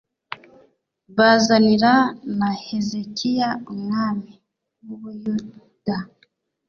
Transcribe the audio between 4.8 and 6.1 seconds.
w u buyuda